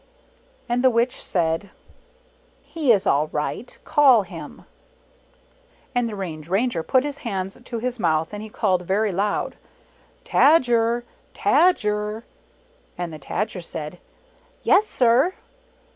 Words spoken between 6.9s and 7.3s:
his